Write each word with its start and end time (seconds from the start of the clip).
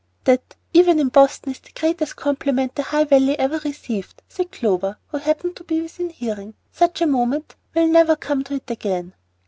"That 0.23 0.55
'even 0.73 0.97
in 0.99 1.09
Boston' 1.09 1.51
is 1.51 1.59
the 1.59 1.71
greatest 1.79 2.15
compliment 2.15 2.73
the 2.73 2.81
High 2.81 3.03
Valley 3.03 3.37
ever 3.37 3.59
received," 3.59 4.23
said 4.27 4.51
Clover, 4.51 4.97
who 5.09 5.19
happened 5.19 5.55
to 5.57 5.63
be 5.63 5.79
within 5.79 6.09
hearing. 6.09 6.55
"Such 6.71 7.01
a 7.01 7.05
moment 7.05 7.53
will 7.75 7.85
never 7.85 8.15
come 8.15 8.43
to 8.45 8.55
it 8.55 8.71
again." 8.71 9.13